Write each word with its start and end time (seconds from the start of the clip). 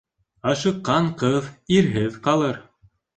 Ашыҡҡан 0.51 1.09
ҡыҙ 1.19 1.51
ирһеҙ 1.75 2.17
ҡалыр. 2.29 2.59